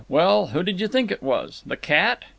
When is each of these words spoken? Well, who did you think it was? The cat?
Well, 0.09 0.47
who 0.47 0.63
did 0.63 0.79
you 0.81 0.87
think 0.87 1.11
it 1.11 1.21
was? 1.21 1.61
The 1.63 1.77
cat? 1.77 2.25